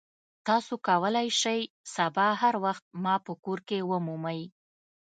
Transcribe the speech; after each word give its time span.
تاسو 0.47 0.73
کولی 0.87 1.27
شئ 1.41 1.61
سبا 1.95 2.27
هر 2.41 2.55
وخت 2.65 2.83
ما 3.03 3.15
په 3.25 3.33
کور 3.43 3.59
کې 3.67 3.77
ومومئ 3.89 4.41